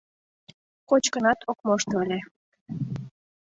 Кочкынат 0.89 1.39
ок 1.51 1.59
мошто 1.67 1.95
ыле. 2.03 2.19